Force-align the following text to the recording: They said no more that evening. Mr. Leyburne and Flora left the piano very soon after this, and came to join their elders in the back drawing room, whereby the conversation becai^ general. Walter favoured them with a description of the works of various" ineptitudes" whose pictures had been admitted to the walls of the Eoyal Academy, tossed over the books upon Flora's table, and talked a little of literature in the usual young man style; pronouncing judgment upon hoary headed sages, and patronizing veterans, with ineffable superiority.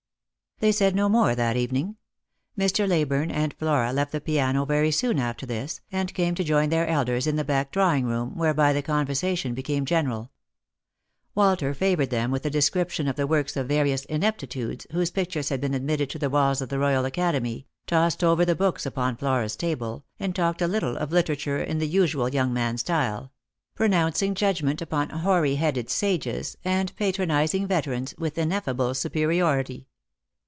They 0.59 0.71
said 0.71 0.93
no 0.95 1.09
more 1.09 1.33
that 1.33 1.57
evening. 1.57 1.95
Mr. 2.55 2.87
Leyburne 2.87 3.31
and 3.31 3.51
Flora 3.55 3.91
left 3.91 4.11
the 4.11 4.21
piano 4.21 4.63
very 4.63 4.91
soon 4.91 5.17
after 5.17 5.43
this, 5.47 5.81
and 5.91 6.13
came 6.13 6.35
to 6.35 6.43
join 6.43 6.69
their 6.69 6.85
elders 6.85 7.25
in 7.25 7.35
the 7.35 7.43
back 7.43 7.71
drawing 7.71 8.05
room, 8.05 8.37
whereby 8.37 8.71
the 8.71 8.83
conversation 8.83 9.55
becai^ 9.55 9.83
general. 9.85 10.29
Walter 11.33 11.73
favoured 11.73 12.11
them 12.11 12.29
with 12.29 12.45
a 12.45 12.51
description 12.51 13.07
of 13.07 13.15
the 13.15 13.25
works 13.25 13.57
of 13.57 13.67
various" 13.69 14.05
ineptitudes" 14.05 14.85
whose 14.91 15.09
pictures 15.09 15.49
had 15.49 15.61
been 15.61 15.73
admitted 15.73 16.11
to 16.11 16.19
the 16.19 16.29
walls 16.29 16.61
of 16.61 16.69
the 16.69 16.75
Eoyal 16.75 17.07
Academy, 17.07 17.65
tossed 17.87 18.23
over 18.23 18.45
the 18.45 18.53
books 18.53 18.85
upon 18.85 19.15
Flora's 19.15 19.55
table, 19.55 20.05
and 20.19 20.35
talked 20.35 20.61
a 20.61 20.67
little 20.67 20.95
of 20.95 21.11
literature 21.11 21.57
in 21.57 21.79
the 21.79 21.87
usual 21.87 22.29
young 22.29 22.53
man 22.53 22.77
style; 22.77 23.31
pronouncing 23.73 24.35
judgment 24.35 24.79
upon 24.79 25.09
hoary 25.09 25.55
headed 25.55 25.89
sages, 25.89 26.55
and 26.63 26.95
patronizing 26.97 27.65
veterans, 27.65 28.13
with 28.19 28.37
ineffable 28.37 28.93
superiority. 28.93 29.87